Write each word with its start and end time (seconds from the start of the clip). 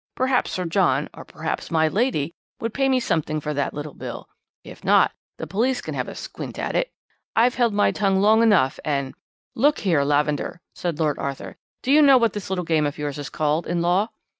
Perhaps 0.15 0.53
Sir 0.53 0.65
John, 0.65 1.09
or 1.13 1.23
perhaps 1.23 1.69
my 1.69 1.87
lady, 1.87 2.33
would 2.59 2.73
pay 2.73 2.89
me 2.89 2.99
something 2.99 3.39
for 3.39 3.53
that 3.53 3.71
little 3.71 3.93
bill. 3.93 4.27
If 4.63 4.83
not, 4.83 5.11
the 5.37 5.45
police 5.45 5.79
can 5.79 5.93
have 5.93 6.07
a 6.07 6.15
squint 6.15 6.57
at 6.57 6.75
it. 6.75 6.91
I've 7.35 7.53
held 7.53 7.75
my 7.75 7.91
tongue 7.91 8.19
long 8.19 8.41
enough, 8.41 8.79
and' 8.83 9.13
"'Look 9.55 9.81
here, 9.81 10.03
Lavender,' 10.03 10.59
said 10.73 10.97
Lord 10.97 11.19
Arthur, 11.19 11.55
'do 11.83 11.91
you 11.91 12.01
know 12.01 12.17
what 12.17 12.33
this 12.33 12.49
little 12.49 12.65
game 12.65 12.87
of 12.87 12.97
yours 12.97 13.19
is 13.19 13.29
called 13.29 13.67
in 13.67 13.83
law?' 13.83 14.07